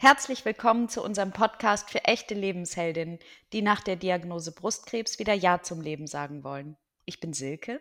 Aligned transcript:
Herzlich 0.00 0.44
willkommen 0.44 0.88
zu 0.88 1.02
unserem 1.02 1.32
Podcast 1.32 1.90
für 1.90 2.04
echte 2.04 2.32
Lebensheldinnen, 2.32 3.18
die 3.52 3.62
nach 3.62 3.80
der 3.80 3.96
Diagnose 3.96 4.52
Brustkrebs 4.52 5.18
wieder 5.18 5.34
Ja 5.34 5.60
zum 5.62 5.80
Leben 5.80 6.06
sagen 6.06 6.44
wollen. 6.44 6.76
Ich 7.04 7.18
bin 7.18 7.32
Silke. 7.32 7.80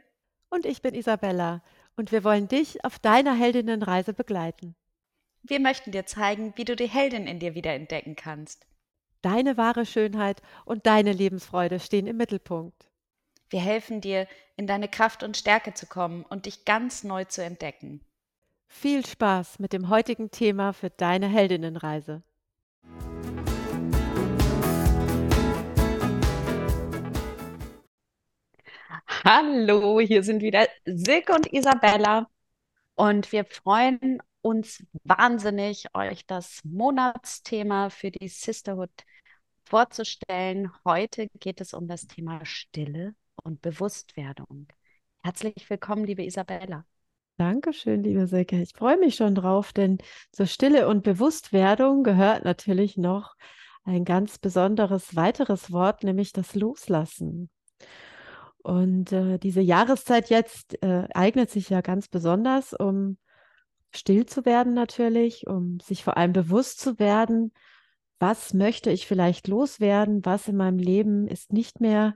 Und 0.49 0.65
ich 0.65 0.81
bin 0.81 0.95
Isabella. 0.95 1.63
Und 1.95 2.11
wir 2.11 2.23
wollen 2.23 2.47
dich 2.47 2.83
auf 2.83 2.97
deiner 2.97 3.35
Heldinnenreise 3.35 4.13
begleiten. 4.13 4.75
Wir 5.43 5.59
möchten 5.59 5.91
dir 5.91 6.07
zeigen, 6.07 6.53
wie 6.55 6.65
du 6.65 6.75
die 6.75 6.89
Heldin 6.89 7.27
in 7.27 7.37
dir 7.37 7.53
wieder 7.53 7.75
entdecken 7.75 8.15
kannst. 8.15 8.65
Deine 9.21 9.55
wahre 9.55 9.85
Schönheit 9.85 10.41
und 10.65 10.87
deine 10.87 11.11
Lebensfreude 11.11 11.79
stehen 11.79 12.07
im 12.07 12.17
Mittelpunkt. 12.17 12.89
Wir 13.51 13.61
helfen 13.61 14.01
dir, 14.01 14.27
in 14.55 14.65
deine 14.65 14.87
Kraft 14.87 15.21
und 15.21 15.37
Stärke 15.37 15.75
zu 15.75 15.85
kommen 15.85 16.23
und 16.23 16.47
dich 16.47 16.65
ganz 16.65 17.03
neu 17.03 17.25
zu 17.25 17.43
entdecken. 17.43 18.01
Viel 18.67 19.05
Spaß 19.05 19.59
mit 19.59 19.73
dem 19.73 19.89
heutigen 19.89 20.29
Thema 20.29 20.73
für 20.73 20.89
deine 20.89 21.27
Heldinnenreise. 21.27 22.21
Hallo, 29.23 29.99
hier 29.99 30.23
sind 30.23 30.41
wieder 30.41 30.67
Silke 30.85 31.33
und 31.33 31.51
Isabella 31.51 32.29
und 32.95 33.31
wir 33.31 33.45
freuen 33.45 34.19
uns 34.41 34.85
wahnsinnig, 35.03 35.85
euch 35.93 36.25
das 36.25 36.61
Monatsthema 36.63 37.89
für 37.89 38.11
die 38.11 38.27
Sisterhood 38.27 38.91
vorzustellen. 39.65 40.71
Heute 40.85 41.27
geht 41.39 41.61
es 41.61 41.73
um 41.73 41.87
das 41.87 42.07
Thema 42.07 42.45
Stille 42.45 43.15
und 43.43 43.61
Bewusstwerdung. 43.61 44.67
Herzlich 45.23 45.69
willkommen, 45.69 46.05
liebe 46.05 46.23
Isabella. 46.23 46.85
Dankeschön, 47.37 48.01
liebe 48.01 48.25
Silke. 48.25 48.59
Ich 48.59 48.73
freue 48.73 48.97
mich 48.97 49.13
schon 49.13 49.35
drauf, 49.35 49.71
denn 49.71 49.99
zur 50.31 50.47
Stille 50.47 50.87
und 50.87 51.03
Bewusstwerdung 51.03 52.03
gehört 52.03 52.43
natürlich 52.45 52.97
noch 52.97 53.35
ein 53.83 54.05
ganz 54.05 54.39
besonderes 54.39 55.15
weiteres 55.15 55.71
Wort, 55.71 56.03
nämlich 56.03 56.33
das 56.33 56.55
Loslassen. 56.55 57.51
Und 58.63 59.11
äh, 59.11 59.37
diese 59.37 59.61
Jahreszeit 59.61 60.31
jetzt 60.31 60.81
äh, 60.81 61.07
eignet 61.13 61.51
sich 61.51 61.69
ja 61.69 61.81
ganz 61.81 62.07
besonders, 62.07 62.73
um 62.73 63.19
still 63.93 64.25
zu 64.25 64.43
werden 64.43 64.73
natürlich, 64.73 65.45
um 65.45 65.79
sich 65.79 66.03
vor 66.03 66.17
allem 66.17 66.33
bewusst 66.33 66.79
zu 66.79 66.97
werden, 66.97 67.53
was 68.17 68.55
möchte 68.55 68.89
ich 68.89 69.05
vielleicht 69.05 69.47
loswerden, 69.47 70.25
was 70.25 70.47
in 70.47 70.57
meinem 70.57 70.79
Leben 70.79 71.27
ist 71.27 71.53
nicht 71.53 71.81
mehr 71.81 72.15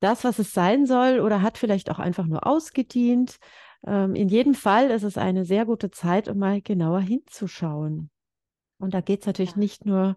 das, 0.00 0.24
was 0.24 0.38
es 0.38 0.52
sein 0.52 0.86
soll 0.86 1.20
oder 1.20 1.42
hat 1.42 1.58
vielleicht 1.58 1.90
auch 1.90 1.98
einfach 1.98 2.26
nur 2.26 2.46
ausgedient 2.46 3.38
ähm, 3.86 4.14
in 4.14 4.28
jedem 4.28 4.54
Fall 4.54 4.90
ist 4.90 5.02
es 5.02 5.18
eine 5.18 5.44
sehr 5.44 5.66
gute 5.66 5.90
Zeit, 5.90 6.28
um 6.28 6.38
mal 6.38 6.60
genauer 6.60 7.00
hinzuschauen. 7.00 8.10
Und 8.78 8.94
da 8.94 9.00
geht 9.00 9.20
es 9.20 9.26
natürlich 9.26 9.52
ja. 9.52 9.58
nicht 9.58 9.86
nur 9.86 10.16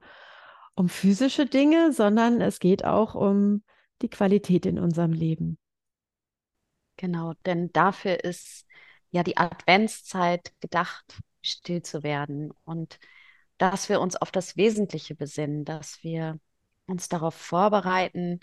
um 0.76 0.90
physische 0.90 1.46
Dinge, 1.46 1.92
sondern 1.94 2.42
es 2.42 2.60
geht 2.60 2.84
auch 2.84 3.16
um 3.16 3.64
die 4.02 4.10
Qualität 4.10 4.66
in 4.66 4.80
unserem 4.80 5.14
Leben. 5.14 5.58
Genau, 6.98 7.34
denn 7.46 7.72
dafür 7.72 8.24
ist 8.24 8.66
ja 9.12 9.24
die 9.24 9.38
Adventszeit 9.38 10.54
gedacht, 10.60 11.22
still 11.42 11.82
zu 11.82 12.04
werden 12.04 12.52
und 12.64 13.00
dass 13.58 13.88
wir 13.90 14.02
uns 14.02 14.16
auf 14.16 14.32
das 14.32 14.58
Wesentliche 14.58 15.16
besinnen, 15.16 15.64
dass 15.64 16.04
wir 16.04 16.40
uns 16.88 17.08
darauf 17.08 17.36
vorbereiten, 17.36 18.40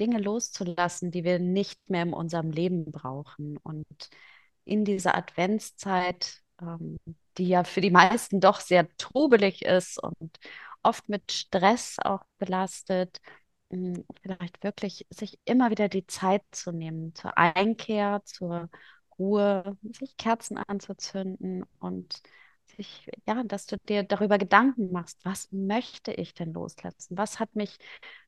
Dinge 0.00 0.18
loszulassen, 0.18 1.10
die 1.10 1.24
wir 1.24 1.38
nicht 1.38 1.90
mehr 1.90 2.02
in 2.02 2.14
unserem 2.14 2.50
Leben 2.50 2.90
brauchen. 2.90 3.56
Und 3.58 3.86
in 4.64 4.84
dieser 4.84 5.16
Adventszeit, 5.16 6.40
ähm, 6.60 6.98
die 7.38 7.48
ja 7.48 7.64
für 7.64 7.80
die 7.80 7.90
meisten 7.90 8.40
doch 8.40 8.60
sehr 8.60 8.88
trubelig 8.96 9.62
ist 9.62 10.02
und 10.02 10.38
oft 10.82 11.08
mit 11.08 11.32
Stress 11.32 11.98
auch 11.98 12.24
belastet, 12.38 13.20
mh, 13.70 13.96
hm, 13.96 14.04
vielleicht 14.22 14.62
wirklich 14.64 15.06
sich 15.10 15.38
immer 15.44 15.70
wieder 15.70 15.88
die 15.88 16.06
Zeit 16.06 16.42
zu 16.52 16.72
nehmen 16.72 17.14
zur 17.14 17.36
Einkehr, 17.38 18.22
zur 18.24 18.68
Ruhe, 19.18 19.76
sich 19.92 20.16
Kerzen 20.16 20.58
anzuzünden 20.58 21.64
und 21.78 22.22
sich, 22.76 23.10
ja, 23.26 23.42
dass 23.44 23.66
du 23.66 23.76
dir 23.76 24.02
darüber 24.02 24.38
Gedanken 24.38 24.92
machst, 24.92 25.24
was 25.24 25.50
möchte 25.52 26.12
ich 26.12 26.34
denn 26.34 26.52
loslassen? 26.52 27.16
Was 27.16 27.38
hat 27.38 27.54
mich 27.54 27.78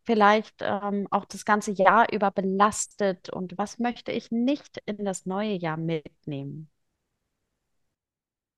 vielleicht 0.02 0.56
ähm, 0.60 1.08
auch 1.10 1.24
das 1.24 1.44
ganze 1.44 1.72
Jahr 1.72 2.12
über 2.12 2.30
belastet 2.30 3.30
und 3.30 3.56
was 3.58 3.78
möchte 3.78 4.12
ich 4.12 4.30
nicht 4.30 4.78
in 4.86 5.04
das 5.04 5.26
neue 5.26 5.54
Jahr 5.54 5.76
mitnehmen? 5.76 6.70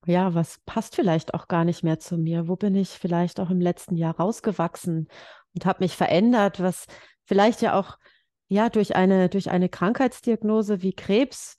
Ja, 0.06 0.34
was 0.34 0.60
passt 0.66 0.94
vielleicht 0.94 1.34
auch 1.34 1.48
gar 1.48 1.64
nicht 1.64 1.82
mehr 1.82 1.98
zu 1.98 2.16
mir? 2.16 2.46
Wo 2.46 2.54
bin 2.54 2.76
ich 2.76 2.90
vielleicht 2.90 3.40
auch 3.40 3.50
im 3.50 3.60
letzten 3.60 3.96
Jahr 3.96 4.16
rausgewachsen 4.16 5.08
und 5.54 5.66
habe 5.66 5.82
mich 5.82 5.96
verändert, 5.96 6.60
was 6.60 6.86
vielleicht 7.24 7.60
ja 7.60 7.76
auch 7.76 7.98
ja 8.48 8.68
durch 8.68 8.94
eine 8.94 9.28
durch 9.28 9.50
eine 9.50 9.68
Krankheitsdiagnose 9.68 10.82
wie 10.82 10.92
Krebs 10.92 11.56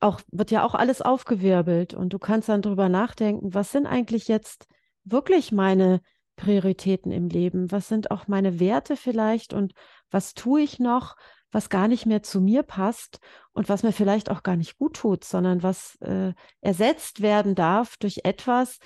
auch, 0.00 0.20
wird 0.30 0.50
ja 0.50 0.64
auch 0.64 0.74
alles 0.74 1.02
aufgewirbelt 1.02 1.94
und 1.94 2.12
du 2.12 2.18
kannst 2.18 2.48
dann 2.48 2.62
drüber 2.62 2.88
nachdenken, 2.88 3.54
was 3.54 3.72
sind 3.72 3.86
eigentlich 3.86 4.28
jetzt 4.28 4.66
wirklich 5.04 5.52
meine 5.52 6.00
Prioritäten 6.36 7.12
im 7.12 7.28
Leben? 7.28 7.70
Was 7.70 7.88
sind 7.88 8.10
auch 8.10 8.28
meine 8.28 8.60
Werte 8.60 8.96
vielleicht 8.96 9.52
und 9.52 9.74
was 10.10 10.34
tue 10.34 10.62
ich 10.62 10.78
noch, 10.78 11.16
was 11.50 11.68
gar 11.68 11.88
nicht 11.88 12.06
mehr 12.06 12.22
zu 12.22 12.40
mir 12.40 12.62
passt 12.62 13.20
und 13.52 13.68
was 13.68 13.82
mir 13.82 13.92
vielleicht 13.92 14.30
auch 14.30 14.42
gar 14.42 14.56
nicht 14.56 14.78
gut 14.78 14.96
tut, 14.96 15.24
sondern 15.24 15.62
was 15.62 15.96
äh, 16.00 16.32
ersetzt 16.60 17.20
werden 17.20 17.54
darf 17.54 17.96
durch 17.96 18.20
etwas, 18.24 18.78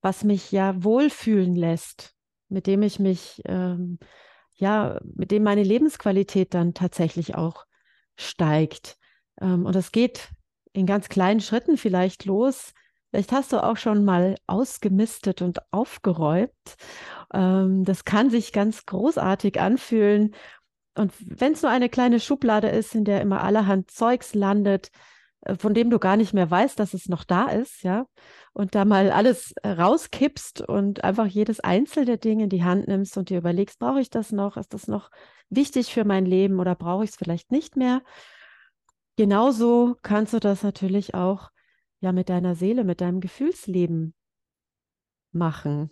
was 0.00 0.24
mich 0.24 0.52
ja 0.52 0.82
wohlfühlen 0.82 1.54
lässt, 1.54 2.14
mit 2.48 2.66
dem 2.66 2.82
ich 2.82 2.98
mich, 2.98 3.42
ähm, 3.44 3.98
ja, 4.54 5.00
mit 5.04 5.30
dem 5.30 5.42
meine 5.42 5.64
Lebensqualität 5.64 6.54
dann 6.54 6.74
tatsächlich 6.74 7.34
auch 7.34 7.66
steigt. 8.16 8.96
Ähm, 9.40 9.66
und 9.66 9.74
das 9.74 9.92
geht 9.92 10.28
in 10.72 10.86
ganz 10.86 11.08
kleinen 11.08 11.40
Schritten 11.40 11.76
vielleicht 11.76 12.24
los. 12.24 12.72
Vielleicht 13.10 13.32
hast 13.32 13.52
du 13.52 13.62
auch 13.62 13.76
schon 13.76 14.04
mal 14.04 14.36
ausgemistet 14.46 15.40
und 15.40 15.60
aufgeräumt. 15.72 16.50
Ähm, 17.32 17.84
das 17.84 18.04
kann 18.04 18.30
sich 18.30 18.52
ganz 18.52 18.84
großartig 18.84 19.60
anfühlen. 19.60 20.34
Und 20.96 21.12
wenn 21.18 21.52
es 21.52 21.62
nur 21.62 21.70
eine 21.70 21.88
kleine 21.88 22.20
Schublade 22.20 22.68
ist, 22.68 22.94
in 22.94 23.04
der 23.04 23.20
immer 23.20 23.42
allerhand 23.42 23.90
Zeugs 23.90 24.34
landet, 24.34 24.90
äh, 25.42 25.56
von 25.56 25.74
dem 25.74 25.90
du 25.90 25.98
gar 25.98 26.16
nicht 26.16 26.34
mehr 26.34 26.50
weißt, 26.50 26.78
dass 26.78 26.94
es 26.94 27.08
noch 27.08 27.24
da 27.24 27.46
ist, 27.46 27.82
ja, 27.82 28.06
und 28.52 28.74
da 28.74 28.84
mal 28.84 29.10
alles 29.10 29.54
rauskippst 29.64 30.62
und 30.62 31.04
einfach 31.04 31.26
jedes 31.26 31.60
einzelne 31.60 32.18
Ding 32.18 32.40
in 32.40 32.48
die 32.48 32.64
Hand 32.64 32.88
nimmst 32.88 33.16
und 33.16 33.30
dir 33.30 33.38
überlegst, 33.38 33.78
brauche 33.78 34.00
ich 34.00 34.10
das 34.10 34.32
noch? 34.32 34.56
Ist 34.56 34.74
das 34.74 34.88
noch 34.88 35.10
wichtig 35.50 35.92
für 35.92 36.04
mein 36.04 36.26
Leben 36.26 36.58
oder 36.58 36.74
brauche 36.74 37.04
ich 37.04 37.10
es 37.10 37.16
vielleicht 37.16 37.52
nicht 37.52 37.76
mehr? 37.76 38.02
Genauso 39.16 39.96
kannst 40.02 40.32
du 40.32 40.40
das 40.40 40.62
natürlich 40.62 41.14
auch 41.14 41.50
ja 42.00 42.12
mit 42.12 42.28
deiner 42.28 42.54
Seele, 42.54 42.84
mit 42.84 43.00
deinem 43.00 43.20
Gefühlsleben 43.20 44.14
machen. 45.32 45.90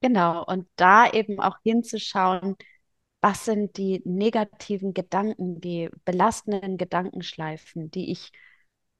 Genau, 0.00 0.44
und 0.44 0.68
da 0.76 1.10
eben 1.10 1.40
auch 1.40 1.56
hinzuschauen, 1.64 2.56
was 3.20 3.44
sind 3.44 3.76
die 3.76 4.00
negativen 4.04 4.94
Gedanken, 4.94 5.60
die 5.60 5.90
belastenden 6.04 6.76
Gedankenschleifen, 6.76 7.90
die 7.90 8.12
ich 8.12 8.30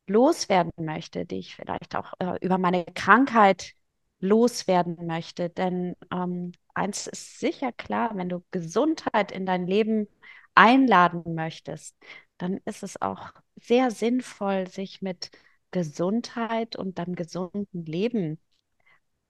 loswerden 0.09 0.73
möchte, 0.79 1.25
die 1.25 1.39
ich 1.39 1.55
vielleicht 1.55 1.95
auch 1.95 2.15
äh, 2.19 2.37
über 2.41 2.59
meine 2.59 2.85
Krankheit 2.85 3.75
loswerden 4.21 5.07
möchte. 5.07 5.51
Denn 5.51 5.95
ähm, 6.13 6.53
eins 6.75 7.07
ist 7.07 7.39
sicher 7.39 7.73
klar, 7.73 8.17
wenn 8.17 8.29
du 8.29 8.45
Gesundheit 8.51 9.31
in 9.31 9.47
dein 9.47 9.67
Leben 9.67 10.09
einladen 10.55 11.35
möchtest, 11.35 11.95
dann 12.39 12.59
ist 12.65 12.83
es 12.83 13.01
auch 13.01 13.33
sehr 13.57 13.91
sinnvoll, 13.91 14.69
sich 14.69 15.03
mit 15.03 15.31
Gesundheit 15.71 16.77
und 16.77 16.99
dann 16.99 17.15
gesunden 17.15 17.85
Leben 17.85 18.39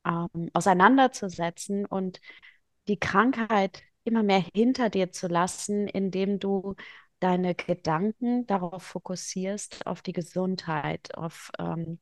ähm, 0.06 0.50
auseinanderzusetzen 0.52 1.86
und 1.86 2.20
die 2.88 2.98
Krankheit 2.98 3.82
immer 4.04 4.22
mehr 4.22 4.44
hinter 4.54 4.90
dir 4.90 5.12
zu 5.12 5.28
lassen, 5.28 5.88
indem 5.88 6.38
du 6.38 6.76
deine 7.20 7.54
Gedanken 7.54 8.46
darauf 8.46 8.82
fokussierst, 8.82 9.86
auf 9.86 10.02
die 10.02 10.12
Gesundheit, 10.12 11.14
auf 11.16 11.50
ähm, 11.58 11.98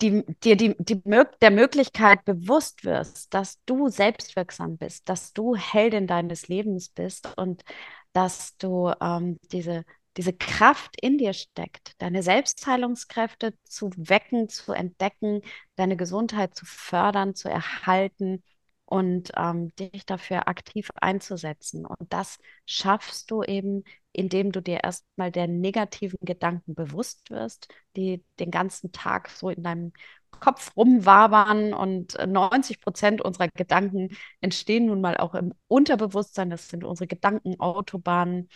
die, 0.00 0.24
dir 0.42 0.56
die, 0.56 0.74
die, 0.78 1.02
der 1.42 1.50
Möglichkeit 1.50 2.24
bewusst 2.24 2.84
wirst, 2.84 3.34
dass 3.34 3.62
du 3.66 3.88
selbstwirksam 3.88 4.78
bist, 4.78 5.08
dass 5.08 5.32
du 5.32 5.54
Heldin 5.56 6.06
deines 6.06 6.48
Lebens 6.48 6.88
bist 6.88 7.36
und 7.36 7.64
dass 8.12 8.56
du 8.58 8.92
ähm, 9.00 9.38
diese, 9.52 9.84
diese 10.16 10.32
Kraft 10.32 11.00
in 11.00 11.18
dir 11.18 11.32
steckt, 11.32 11.94
deine 12.02 12.22
Selbstheilungskräfte 12.22 13.54
zu 13.64 13.90
wecken, 13.96 14.48
zu 14.48 14.72
entdecken, 14.72 15.42
deine 15.76 15.96
Gesundheit 15.96 16.54
zu 16.54 16.66
fördern, 16.66 17.34
zu 17.34 17.48
erhalten 17.48 18.42
und 18.84 19.30
ähm, 19.36 19.74
dich 19.76 20.04
dafür 20.04 20.48
aktiv 20.48 20.90
einzusetzen. 20.96 21.86
Und 21.86 22.12
das 22.12 22.38
schaffst 22.66 23.30
du 23.30 23.42
eben, 23.44 23.84
indem 24.12 24.50
du 24.50 24.60
dir 24.60 24.82
erstmal 24.82 25.30
der 25.30 25.46
negativen 25.46 26.18
Gedanken 26.22 26.74
bewusst 26.74 27.30
wirst, 27.30 27.68
die 27.96 28.24
den 28.40 28.50
ganzen 28.50 28.90
Tag 28.90 29.28
so 29.30 29.48
in 29.48 29.62
deinem 29.62 29.92
Kopf 30.38 30.76
rumwabern 30.76 31.74
und 31.74 32.16
90 32.24 32.80
Prozent 32.80 33.20
unserer 33.20 33.48
Gedanken 33.48 34.16
entstehen 34.40 34.86
nun 34.86 35.00
mal 35.00 35.16
auch 35.16 35.34
im 35.34 35.54
Unterbewusstsein. 35.68 36.50
Das 36.50 36.68
sind 36.68 36.84
unsere 36.84 37.06
Gedankenautobahnen 37.06 38.48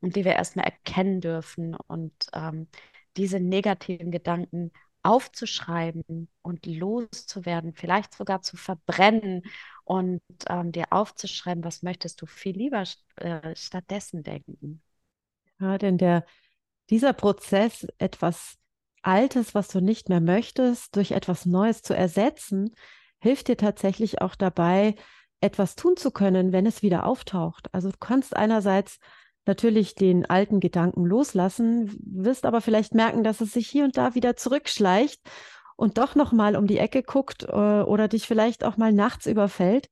und 0.00 0.16
die 0.16 0.24
wir 0.24 0.32
erstmal 0.32 0.66
erkennen 0.66 1.20
dürfen 1.20 1.74
und 1.74 2.12
ähm, 2.34 2.68
diese 3.16 3.40
negativen 3.40 4.10
Gedanken 4.10 4.72
aufzuschreiben 5.02 6.28
und 6.42 6.66
loszuwerden, 6.66 7.72
vielleicht 7.74 8.14
sogar 8.14 8.42
zu 8.42 8.56
verbrennen 8.56 9.42
und 9.84 10.20
ähm, 10.48 10.72
dir 10.72 10.86
aufzuschreiben, 10.90 11.64
was 11.64 11.82
möchtest 11.82 12.20
du 12.20 12.26
viel 12.26 12.56
lieber 12.56 12.84
äh, 13.16 13.56
stattdessen 13.56 14.22
denken. 14.22 14.82
Ja, 15.58 15.78
denn 15.78 15.98
der, 15.98 16.24
dieser 16.90 17.12
Prozess, 17.12 17.86
etwas 17.98 18.59
Altes, 19.02 19.54
was 19.54 19.68
du 19.68 19.80
nicht 19.80 20.08
mehr 20.08 20.20
möchtest, 20.20 20.96
durch 20.96 21.12
etwas 21.12 21.46
Neues 21.46 21.82
zu 21.82 21.94
ersetzen, 21.94 22.74
hilft 23.20 23.48
dir 23.48 23.56
tatsächlich 23.56 24.20
auch 24.20 24.34
dabei, 24.34 24.94
etwas 25.40 25.74
tun 25.74 25.96
zu 25.96 26.10
können, 26.10 26.52
wenn 26.52 26.66
es 26.66 26.82
wieder 26.82 27.06
auftaucht. 27.06 27.72
Also 27.72 27.90
du 27.90 27.96
kannst 27.98 28.36
einerseits 28.36 28.98
natürlich 29.46 29.94
den 29.94 30.26
alten 30.26 30.60
Gedanken 30.60 31.04
loslassen, 31.04 31.96
wirst 32.04 32.44
aber 32.44 32.60
vielleicht 32.60 32.94
merken, 32.94 33.24
dass 33.24 33.40
es 33.40 33.52
sich 33.52 33.68
hier 33.68 33.84
und 33.84 33.96
da 33.96 34.14
wieder 34.14 34.36
zurückschleicht 34.36 35.20
und 35.76 35.96
doch 35.96 36.14
noch 36.14 36.32
mal 36.32 36.56
um 36.56 36.66
die 36.66 36.78
Ecke 36.78 37.02
guckt 37.02 37.44
äh, 37.44 37.46
oder 37.46 38.06
dich 38.06 38.26
vielleicht 38.26 38.64
auch 38.64 38.76
mal 38.76 38.92
nachts 38.92 39.26
überfällt. 39.26 39.88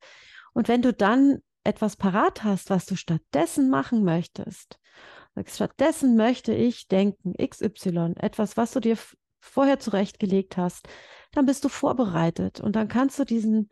Und 0.53 0.67
wenn 0.67 0.81
du 0.81 0.93
dann 0.93 1.39
etwas 1.63 1.95
parat 1.95 2.43
hast, 2.43 2.69
was 2.69 2.85
du 2.85 2.95
stattdessen 2.95 3.69
machen 3.69 4.03
möchtest, 4.03 4.79
stattdessen 5.45 6.15
möchte 6.15 6.53
ich 6.53 6.87
denken 6.87 7.33
XY, 7.33 8.13
etwas, 8.17 8.57
was 8.57 8.71
du 8.71 8.79
dir 8.79 8.97
vorher 9.39 9.79
zurechtgelegt 9.79 10.57
hast, 10.57 10.87
dann 11.31 11.45
bist 11.45 11.63
du 11.63 11.69
vorbereitet 11.69 12.59
und 12.59 12.75
dann 12.75 12.87
kannst 12.87 13.19
du 13.19 13.23
diesen 13.23 13.69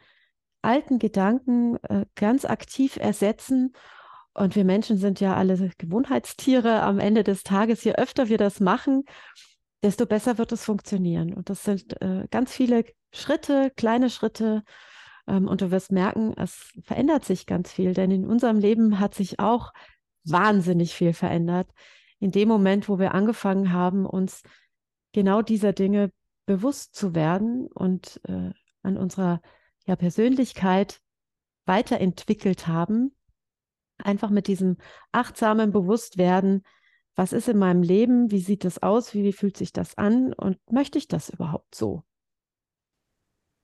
alten 0.61 0.99
Gedanken 0.99 1.77
äh, 1.83 2.05
ganz 2.15 2.45
aktiv 2.45 2.97
ersetzen 2.97 3.73
und 4.37 4.55
wir 4.55 4.65
Menschen 4.65 4.97
sind 4.97 5.19
ja 5.19 5.35
alle 5.35 5.71
Gewohnheitstiere 5.79 6.83
am 6.83 6.99
Ende 6.99 7.23
des 7.23 7.41
Tages. 7.41 7.83
Je 7.83 7.93
öfter 7.95 8.29
wir 8.29 8.37
das 8.37 8.59
machen, 8.59 9.03
desto 9.81 10.05
besser 10.05 10.37
wird 10.37 10.51
es 10.51 10.63
funktionieren. 10.63 11.33
Und 11.33 11.49
das 11.49 11.63
sind 11.63 11.99
äh, 12.03 12.27
ganz 12.29 12.53
viele 12.53 12.85
Schritte, 13.11 13.71
kleine 13.75 14.11
Schritte. 14.11 14.63
Ähm, 15.27 15.47
und 15.47 15.61
du 15.61 15.71
wirst 15.71 15.91
merken, 15.91 16.35
es 16.37 16.71
verändert 16.83 17.25
sich 17.25 17.47
ganz 17.47 17.71
viel, 17.71 17.93
denn 17.93 18.11
in 18.11 18.27
unserem 18.27 18.59
Leben 18.59 18.99
hat 18.99 19.15
sich 19.15 19.39
auch 19.39 19.71
wahnsinnig 20.29 20.93
viel 20.93 21.13
verändert. 21.13 21.69
In 22.19 22.31
dem 22.31 22.47
Moment, 22.47 22.89
wo 22.89 22.99
wir 22.99 23.13
angefangen 23.13 23.71
haben, 23.71 24.05
uns 24.05 24.43
genau 25.13 25.41
dieser 25.41 25.73
Dinge 25.73 26.11
bewusst 26.45 26.95
zu 26.95 27.13
werden 27.13 27.67
und 27.67 28.21
äh, 28.27 28.51
an 28.81 28.97
unserer 28.97 29.41
ja, 29.85 29.95
Persönlichkeit 29.95 31.01
weiterentwickelt 31.65 32.67
haben, 32.67 33.15
einfach 33.97 34.29
mit 34.29 34.47
diesem 34.47 34.77
achtsamen 35.11 35.71
Bewusstwerden, 35.71 36.63
was 37.15 37.33
ist 37.33 37.49
in 37.49 37.57
meinem 37.57 37.81
Leben, 37.81 38.31
wie 38.31 38.39
sieht 38.39 38.63
das 38.63 38.81
aus, 38.81 39.13
wie, 39.13 39.23
wie 39.23 39.33
fühlt 39.33 39.57
sich 39.57 39.73
das 39.73 39.97
an 39.97 40.33
und 40.33 40.59
möchte 40.71 40.97
ich 40.97 41.07
das 41.07 41.29
überhaupt 41.29 41.73
so? 41.73 42.03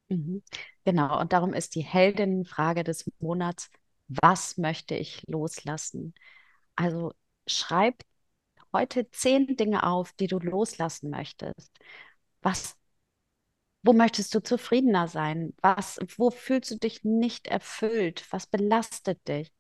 Mhm. 0.10 0.44
Genau, 0.83 1.19
und 1.19 1.33
darum 1.33 1.54
ist 1.54 1.75
die 1.75 1.83
Heldinnenfrage 1.83 2.83
des 2.83 3.10
Monats, 3.19 3.69
was 4.07 4.57
möchte 4.57 4.95
ich 4.95 5.24
loslassen? 5.27 6.13
Also 6.75 7.14
schreib 7.48 8.04
heute 8.74 9.10
zehn 9.12 9.56
Dinge 9.56 9.84
auf, 9.84 10.14
die 10.14 10.28
du 10.28 10.40
loslassen 10.40 11.10
möchtest. 11.10 11.72
Was, 12.42 12.75
wo 13.84 13.94
möchtest 13.94 14.34
du 14.36 14.42
zufriedener 14.42 15.08
sein? 15.08 15.54
Was, 15.62 16.00
wo 16.18 16.31
fühlst 16.31 16.72
du 16.72 16.78
dich 16.78 17.04
nicht 17.04 17.48
erfüllt? 17.48 18.25
Was 18.31 18.48
belastet 18.48 19.28
dich? 19.28 19.52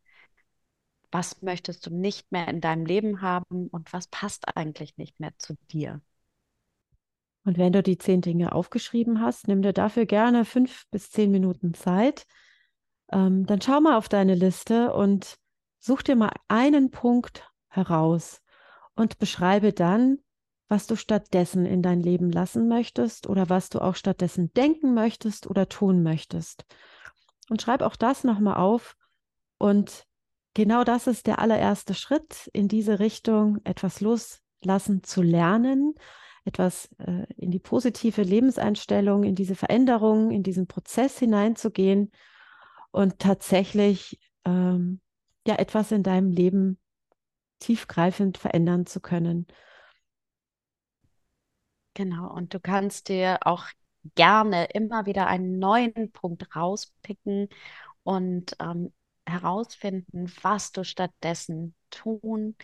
was 1.13 1.41
möchtest 1.41 1.85
du 1.85 1.95
nicht 1.95 2.31
mehr 2.31 2.47
in 2.47 2.59
deinem 2.59 2.85
Leben 2.85 3.21
haben 3.21 3.67
und 3.67 3.93
was 3.93 4.07
passt 4.07 4.57
eigentlich 4.57 4.97
nicht 4.97 5.19
mehr 5.19 5.31
zu 5.37 5.55
dir. 5.71 6.01
Und 7.45 7.57
wenn 7.57 7.73
du 7.73 7.83
die 7.83 7.97
zehn 7.97 8.21
Dinge 8.21 8.53
aufgeschrieben 8.53 9.21
hast, 9.21 9.47
nimm 9.47 9.61
dir 9.61 9.73
dafür 9.73 10.05
gerne 10.05 10.45
fünf 10.45 10.85
bis 10.89 11.11
zehn 11.11 11.29
Minuten 11.29 11.73
Zeit. 11.73 12.25
Ähm, 13.11 13.45
dann 13.45 13.61
schau 13.61 13.79
mal 13.81 13.97
auf 13.97 14.09
deine 14.09 14.33
Liste 14.33 14.93
und 14.93 15.37
such 15.83 16.01
dir 16.01 16.15
mal 16.15 16.31
einen 16.47 16.91
Punkt 16.91 17.51
heraus 17.67 18.41
und 18.95 19.19
beschreibe 19.19 19.73
dann, 19.73 20.19
was 20.69 20.87
du 20.87 20.95
stattdessen 20.95 21.65
in 21.65 21.81
dein 21.81 21.99
Leben 21.99 22.31
lassen 22.31 22.69
möchtest 22.69 23.27
oder 23.27 23.49
was 23.49 23.69
du 23.69 23.79
auch 23.79 23.95
stattdessen 23.95 24.53
denken 24.53 24.93
möchtest 24.93 25.45
oder 25.45 25.67
tun 25.67 26.01
möchtest. 26.01 26.65
Und 27.49 27.61
schreib 27.61 27.81
auch 27.81 27.97
das 27.97 28.23
nochmal 28.23 28.55
auf 28.55 28.95
und 29.57 30.05
genau 30.53 30.85
das 30.85 31.07
ist 31.07 31.27
der 31.27 31.39
allererste 31.39 31.93
Schritt 31.93 32.49
in 32.53 32.69
diese 32.69 32.99
Richtung, 32.99 33.59
etwas 33.65 33.99
loslassen 33.99 35.03
zu 35.03 35.21
lernen, 35.21 35.95
etwas 36.45 36.89
äh, 36.99 37.25
in 37.35 37.51
die 37.51 37.59
positive 37.59 38.21
Lebenseinstellung, 38.21 39.23
in 39.23 39.35
diese 39.35 39.55
Veränderung, 39.55 40.31
in 40.31 40.43
diesen 40.43 40.67
Prozess 40.67 41.19
hineinzugehen 41.19 42.11
und 42.91 43.19
tatsächlich 43.19 44.19
ähm, 44.45 45.01
ja 45.47 45.55
etwas 45.55 45.91
in 45.91 46.03
deinem 46.03 46.31
Leben 46.31 46.79
tiefgreifend 47.59 48.37
verändern 48.37 48.85
zu 48.85 48.99
können. 48.99 49.47
Genau, 51.93 52.31
und 52.33 52.53
du 52.53 52.59
kannst 52.59 53.09
dir 53.09 53.39
auch 53.41 53.67
gerne 54.15 54.65
immer 54.73 55.05
wieder 55.05 55.27
einen 55.27 55.59
neuen 55.59 56.11
Punkt 56.11 56.55
rauspicken 56.55 57.49
und 58.03 58.55
ähm, 58.59 58.93
herausfinden, 59.25 60.31
was 60.41 60.71
du 60.71 60.83
stattdessen 60.83 61.75
tun, 61.91 62.55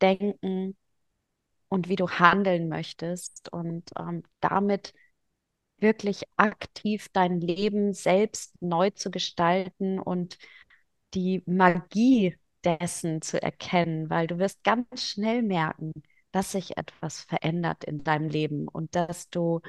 denken 0.00 0.76
und 1.68 1.88
wie 1.88 1.96
du 1.96 2.08
handeln 2.08 2.68
möchtest 2.68 3.52
und 3.52 3.90
ähm, 3.98 4.22
damit 4.40 4.94
wirklich 5.78 6.24
aktiv 6.36 7.08
dein 7.12 7.40
Leben 7.40 7.92
selbst 7.94 8.60
neu 8.62 8.90
zu 8.90 9.10
gestalten 9.10 9.98
und 10.00 10.38
die 11.16 11.42
Magie 11.46 12.36
dessen 12.64 13.22
zu 13.22 13.42
erkennen, 13.42 14.10
weil 14.10 14.26
du 14.26 14.38
wirst 14.38 14.62
ganz 14.64 15.02
schnell 15.02 15.42
merken, 15.42 15.92
dass 16.32 16.52
sich 16.52 16.76
etwas 16.76 17.22
verändert 17.22 17.84
in 17.84 18.04
deinem 18.04 18.28
Leben 18.28 18.68
und 18.68 18.94
dass 18.94 19.30
du 19.30 19.60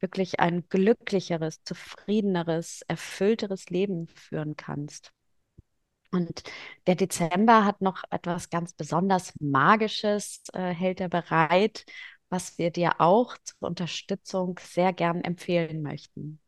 wirklich 0.00 0.40
ein 0.40 0.68
glücklicheres, 0.68 1.62
zufriedeneres, 1.64 2.82
erfüllteres 2.88 3.70
Leben 3.70 4.08
führen 4.08 4.56
kannst. 4.56 5.12
Und 6.10 6.42
der 6.86 6.94
Dezember 6.94 7.64
hat 7.64 7.80
noch 7.82 8.02
etwas 8.10 8.50
ganz 8.50 8.72
besonders 8.72 9.34
Magisches, 9.40 10.42
äh, 10.54 10.72
hält 10.72 11.00
er 11.00 11.08
bereit, 11.08 11.84
was 12.30 12.58
wir 12.58 12.70
dir 12.70 13.00
auch 13.00 13.36
zur 13.38 13.68
Unterstützung 13.68 14.58
sehr 14.60 14.92
gern 14.92 15.22
empfehlen 15.22 15.82
möchten. 15.82 16.40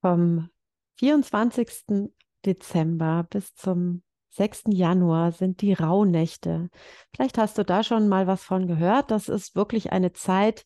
Vom 0.00 0.50
24. 0.98 2.12
Dezember 2.46 3.26
bis 3.28 3.54
zum 3.54 4.02
6. 4.30 4.64
Januar 4.68 5.32
sind 5.32 5.62
die 5.62 5.72
Rauhnächte. 5.72 6.68
Vielleicht 7.14 7.38
hast 7.38 7.58
du 7.58 7.64
da 7.64 7.82
schon 7.82 8.08
mal 8.08 8.26
was 8.26 8.44
von 8.44 8.66
gehört. 8.66 9.10
Das 9.10 9.28
ist 9.28 9.56
wirklich 9.56 9.92
eine 9.92 10.12
Zeit 10.12 10.64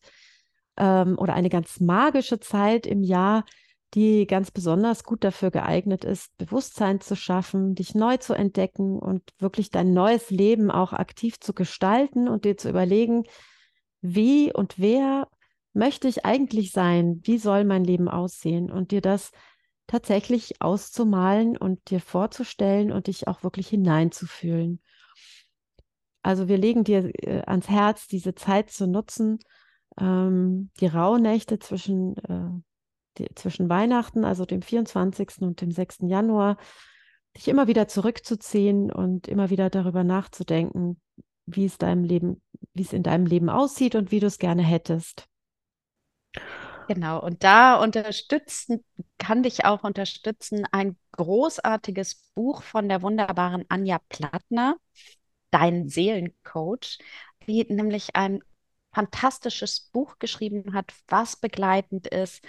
ähm, 0.77 1.17
oder 1.17 1.33
eine 1.33 1.49
ganz 1.49 1.79
magische 1.79 2.39
Zeit 2.39 2.85
im 2.85 3.01
Jahr, 3.01 3.45
die 3.93 4.27
ganz 4.27 4.51
besonders 4.51 5.03
gut 5.03 5.23
dafür 5.23 5.51
geeignet 5.51 6.03
ist, 6.05 6.37
Bewusstsein 6.37 7.01
zu 7.01 7.15
schaffen, 7.15 7.75
dich 7.75 7.95
neu 7.95 8.17
zu 8.17 8.33
entdecken 8.33 8.99
und 8.99 9.23
wirklich 9.39 9.69
dein 9.69 9.93
neues 9.93 10.29
Leben 10.29 10.71
auch 10.71 10.93
aktiv 10.93 11.39
zu 11.39 11.53
gestalten 11.53 12.27
und 12.27 12.45
dir 12.45 12.57
zu 12.57 12.69
überlegen, 12.69 13.23
wie 14.01 14.53
und 14.53 14.79
wer 14.79 15.27
möchte 15.73 16.07
ich 16.07 16.25
eigentlich 16.25 16.71
sein? 16.71 17.21
Wie 17.23 17.37
soll 17.37 17.63
mein 17.65 17.83
Leben 17.83 18.07
aussehen? 18.07 18.71
Und 18.71 18.91
dir 18.91 19.01
das 19.01 19.31
tatsächlich 19.91 20.61
auszumalen 20.61 21.57
und 21.57 21.89
dir 21.89 21.99
vorzustellen 21.99 22.93
und 22.93 23.07
dich 23.07 23.27
auch 23.27 23.43
wirklich 23.43 23.67
hineinzufühlen. 23.67 24.79
Also 26.23 26.47
wir 26.47 26.57
legen 26.57 26.85
dir 26.85 27.11
äh, 27.27 27.41
ans 27.45 27.67
Herz, 27.67 28.07
diese 28.07 28.33
Zeit 28.33 28.69
zu 28.69 28.87
nutzen, 28.87 29.39
ähm, 29.99 30.69
die 30.79 30.87
Rauhnächte 30.87 31.59
zwischen 31.59 32.15
äh, 32.17 32.61
die, 33.17 33.27
zwischen 33.35 33.67
Weihnachten, 33.67 34.23
also 34.23 34.45
dem 34.45 34.61
24. 34.61 35.41
und 35.41 35.59
dem 35.59 35.71
6. 35.71 36.03
Januar, 36.03 36.55
dich 37.35 37.49
immer 37.49 37.67
wieder 37.67 37.89
zurückzuziehen 37.89 38.93
und 38.93 39.27
immer 39.27 39.49
wieder 39.49 39.69
darüber 39.69 40.05
nachzudenken, 40.05 41.01
wie 41.45 41.65
es 41.65 41.77
deinem 41.77 42.05
Leben, 42.05 42.41
wie 42.73 42.83
es 42.83 42.93
in 42.93 43.03
deinem 43.03 43.25
Leben 43.25 43.49
aussieht 43.49 43.95
und 43.95 44.11
wie 44.11 44.21
du 44.21 44.27
es 44.27 44.37
gerne 44.37 44.61
hättest. 44.61 45.27
Genau, 46.93 47.21
und 47.23 47.43
da 47.45 47.75
unterstützen, 47.81 48.83
kann 49.17 49.43
dich 49.43 49.63
auch 49.63 49.83
unterstützen 49.85 50.65
ein 50.73 50.97
großartiges 51.13 52.31
Buch 52.35 52.63
von 52.63 52.89
der 52.89 53.01
wunderbaren 53.01 53.63
Anja 53.69 53.99
Plattner, 54.09 54.75
Dein 55.51 55.89
Seelencoach, 55.89 56.99
die 57.47 57.65
nämlich 57.73 58.15
ein 58.15 58.41
fantastisches 58.93 59.89
Buch 59.93 60.19
geschrieben 60.19 60.73
hat, 60.73 60.93
was 61.07 61.37
begleitend 61.37 62.07
ist, 62.07 62.43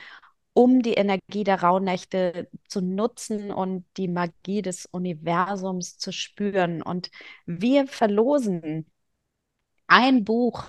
um 0.54 0.82
die 0.82 0.94
Energie 0.94 1.44
der 1.44 1.62
Rauhnächte 1.62 2.48
zu 2.68 2.80
nutzen 2.80 3.52
und 3.52 3.86
die 3.96 4.08
Magie 4.08 4.62
des 4.62 4.86
Universums 4.86 5.98
zu 5.98 6.12
spüren. 6.12 6.82
Und 6.82 7.10
wir 7.46 7.86
verlosen 7.86 8.90
ein 9.86 10.24
Buch 10.24 10.64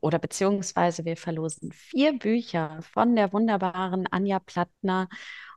oder 0.00 0.18
beziehungsweise 0.18 1.04
wir 1.04 1.16
verlosen 1.16 1.72
vier 1.72 2.18
Bücher 2.18 2.80
von 2.82 3.16
der 3.16 3.32
wunderbaren 3.32 4.06
Anja 4.06 4.38
Plattner. 4.38 5.08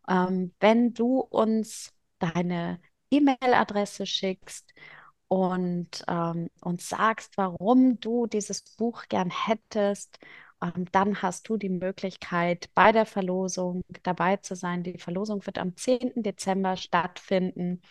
Ähm, 0.09 0.53
wenn 0.59 0.93
du 0.93 1.19
uns 1.19 1.93
deine 2.19 2.79
E-Mail-Adresse 3.11 4.05
schickst 4.05 4.73
und 5.27 6.03
ähm, 6.07 6.49
uns 6.61 6.89
sagst, 6.89 7.37
warum 7.37 7.99
du 7.99 8.27
dieses 8.27 8.63
Buch 8.75 9.03
gern 9.09 9.29
hättest, 9.29 10.19
ähm, 10.61 10.85
dann 10.91 11.21
hast 11.21 11.47
du 11.49 11.57
die 11.57 11.69
Möglichkeit, 11.69 12.69
bei 12.73 12.91
der 12.91 13.05
Verlosung 13.05 13.83
dabei 14.03 14.37
zu 14.37 14.55
sein. 14.55 14.83
Die 14.83 14.97
Verlosung 14.97 15.45
wird 15.45 15.57
am 15.57 15.75
10. 15.75 16.23
Dezember 16.23 16.77
stattfinden 16.77 17.81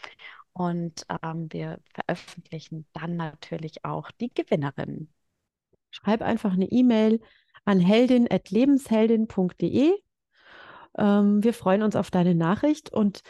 und 0.52 1.06
ähm, 1.22 1.48
wir 1.52 1.80
veröffentlichen 1.94 2.86
dann 2.92 3.16
natürlich 3.16 3.84
auch 3.84 4.10
die 4.12 4.32
Gewinnerin. 4.32 5.08
Schreib 5.96 6.22
einfach 6.22 6.52
eine 6.52 6.70
E-Mail 6.70 7.20
an 7.64 7.80
heldin.lebensheldin.de. 7.80 9.92
Ähm, 10.98 11.42
wir 11.42 11.54
freuen 11.54 11.82
uns 11.82 11.96
auf 11.96 12.10
deine 12.10 12.34
Nachricht 12.34 12.92
und 12.92 13.22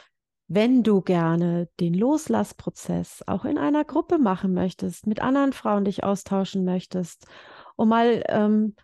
wenn 0.49 0.83
du 0.83 1.01
gerne 1.01 1.69
den 1.81 1.95
Loslassprozess 1.95 3.23
auch 3.27 3.45
in 3.45 3.59
einer 3.59 3.85
Gruppe 3.85 4.19
machen 4.19 4.55
möchtest, 4.55 5.07
mit 5.07 5.21
anderen 5.21 5.53
Frauen 5.53 5.85
dich 5.85 6.05
austauschen 6.05 6.65
möchtest, 6.65 7.27
um 7.77 7.89
mal, 7.89 8.23
ähm, 8.29 8.77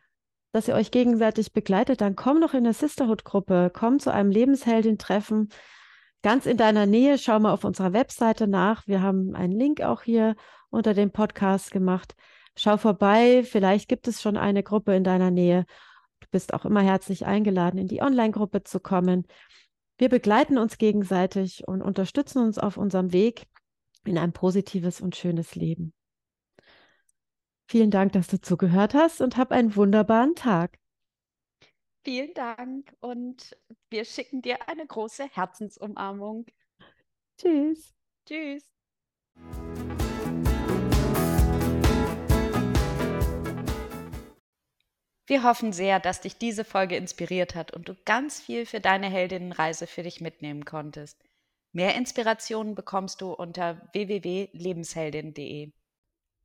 dass 0.52 0.68
ihr 0.68 0.74
euch 0.74 0.90
gegenseitig 0.90 1.52
begleitet, 1.52 2.00
dann 2.00 2.16
komm 2.16 2.40
doch 2.40 2.54
in 2.54 2.64
eine 2.64 2.74
Sisterhood-Gruppe, 2.74 3.70
komm 3.72 4.00
zu 4.00 4.12
einem 4.12 4.30
Lebensheldin-Treffen 4.30 5.50
ganz 6.22 6.46
in 6.46 6.56
deiner 6.56 6.86
Nähe. 6.86 7.18
Schau 7.18 7.38
mal 7.38 7.52
auf 7.52 7.64
unserer 7.64 7.92
Webseite 7.92 8.46
nach. 8.46 8.86
Wir 8.86 9.02
haben 9.02 9.34
einen 9.34 9.52
Link 9.52 9.80
auch 9.80 10.02
hier 10.02 10.36
unter 10.70 10.94
dem 10.94 11.10
Podcast 11.10 11.70
gemacht. 11.70 12.14
Schau 12.56 12.76
vorbei, 12.76 13.44
vielleicht 13.44 13.88
gibt 13.88 14.08
es 14.08 14.20
schon 14.20 14.36
eine 14.36 14.62
Gruppe 14.62 14.94
in 14.94 15.04
deiner 15.04 15.30
Nähe. 15.30 15.64
Du 16.20 16.26
bist 16.30 16.54
auch 16.54 16.64
immer 16.64 16.82
herzlich 16.82 17.26
eingeladen, 17.26 17.78
in 17.78 17.88
die 17.88 18.02
Online-Gruppe 18.02 18.62
zu 18.62 18.78
kommen. 18.78 19.26
Wir 19.98 20.08
begleiten 20.08 20.58
uns 20.58 20.78
gegenseitig 20.78 21.66
und 21.66 21.82
unterstützen 21.82 22.42
uns 22.42 22.58
auf 22.58 22.76
unserem 22.76 23.12
Weg 23.12 23.46
in 24.04 24.18
ein 24.18 24.32
positives 24.32 25.00
und 25.00 25.16
schönes 25.16 25.54
Leben. 25.54 25.94
Vielen 27.68 27.90
Dank, 27.90 28.12
dass 28.12 28.26
du 28.26 28.40
zugehört 28.40 28.94
hast 28.94 29.20
und 29.20 29.36
hab 29.36 29.50
einen 29.50 29.74
wunderbaren 29.76 30.34
Tag. 30.34 30.78
Vielen 32.04 32.34
Dank 32.34 32.92
und 33.00 33.56
wir 33.88 34.04
schicken 34.04 34.42
dir 34.42 34.68
eine 34.68 34.86
große 34.86 35.28
Herzensumarmung. 35.28 36.46
Tschüss. 37.38 37.94
Tschüss. 38.26 38.64
Wir 45.26 45.44
hoffen 45.44 45.72
sehr, 45.72 46.00
dass 46.00 46.20
dich 46.20 46.36
diese 46.36 46.64
Folge 46.64 46.96
inspiriert 46.96 47.54
hat 47.54 47.72
und 47.72 47.88
du 47.88 47.94
ganz 48.04 48.40
viel 48.40 48.66
für 48.66 48.80
deine 48.80 49.08
Heldinnenreise 49.08 49.86
für 49.86 50.02
dich 50.02 50.20
mitnehmen 50.20 50.64
konntest. 50.64 51.22
Mehr 51.72 51.94
Inspirationen 51.94 52.74
bekommst 52.74 53.20
du 53.20 53.32
unter 53.32 53.88
www.lebensheldin.de. 53.92 55.72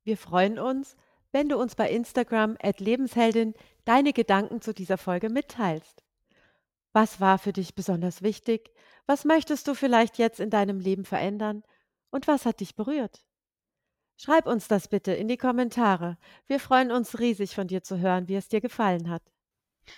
Wir 0.03 0.17
freuen 0.17 0.57
uns, 0.59 0.95
wenn 1.31 1.49
du 1.49 1.57
uns 1.57 1.75
bei 1.75 1.89
Instagram 1.89 2.57
at 2.61 2.79
Lebensheldin 2.79 3.53
deine 3.83 4.13
Gedanken 4.13 4.61
zu 4.61 4.73
dieser 4.73 4.97
Folge 4.97 5.29
mitteilst. 5.29 6.03
Was 6.93 7.19
war 7.19 7.37
für 7.39 7.53
dich 7.53 7.75
besonders 7.75 8.21
wichtig? 8.21 8.71
Was 9.05 9.25
möchtest 9.25 9.67
du 9.67 9.73
vielleicht 9.73 10.17
jetzt 10.17 10.39
in 10.39 10.49
deinem 10.49 10.79
Leben 10.79 11.03
verändern? 11.03 11.63
Und 12.09 12.27
was 12.27 12.45
hat 12.45 12.61
dich 12.61 12.75
berührt? 12.75 13.26
Schreib 14.19 14.47
uns 14.47 14.67
das 14.67 14.87
bitte 14.87 15.13
in 15.13 15.27
die 15.27 15.37
Kommentare. 15.37 16.17
Wir 16.47 16.59
freuen 16.59 16.91
uns 16.91 17.19
riesig 17.19 17.53
von 17.53 17.67
dir 17.67 17.83
zu 17.83 17.99
hören, 17.99 18.27
wie 18.27 18.35
es 18.35 18.47
dir 18.47 18.61
gefallen 18.61 19.09
hat. 19.09 19.21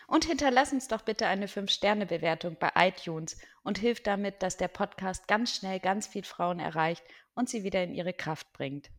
Und 0.07 0.25
hinterlass 0.25 0.73
uns 0.73 0.87
doch 0.87 1.01
bitte 1.01 1.25
eine 1.25 1.47
5-Sterne-Bewertung 1.47 2.57
bei 2.59 2.71
iTunes 2.75 3.37
und 3.63 3.79
hilf 3.79 4.03
damit, 4.03 4.43
dass 4.43 4.57
der 4.57 4.67
Podcast 4.67 5.27
ganz 5.27 5.55
schnell 5.55 5.79
ganz 5.79 6.05
viel 6.05 6.23
Frauen 6.23 6.59
erreicht 6.59 7.03
und 7.33 7.49
sie 7.49 7.63
wieder 7.63 7.81
in 7.81 7.93
ihre 7.93 8.13
Kraft 8.13 8.51
bringt. 8.53 8.91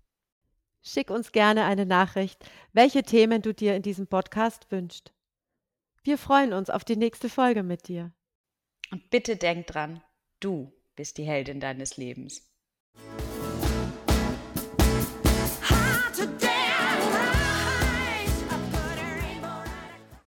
Schick 0.83 1.11
uns 1.11 1.33
gerne 1.33 1.65
eine 1.65 1.85
Nachricht, 1.85 2.43
welche 2.73 3.03
Themen 3.03 3.43
du 3.43 3.53
dir 3.53 3.77
in 3.77 3.83
diesem 3.83 4.07
Podcast 4.07 4.71
wünschst. 4.71 5.13
Wir 6.03 6.17
freuen 6.17 6.55
uns 6.55 6.71
auf 6.71 6.85
die 6.85 6.97
nächste 6.97 7.29
Folge 7.29 7.63
mit 7.63 7.89
dir. 7.89 8.13
Und 8.91 9.11
bitte 9.11 9.37
denk 9.37 9.67
dran, 9.67 10.03
du 10.41 10.73
bist 10.97 11.19
die 11.19 11.25
Heldin 11.25 11.61
deines 11.61 11.99
Lebens. 11.99 12.50